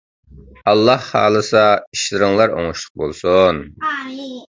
ئاللاھ 0.71 1.03
خالىسا 1.09 1.65
ئىشلىرىڭلار 1.97 2.55
ئوڭۇشلۇق 2.55 3.03
بولسۇن! 3.03 3.61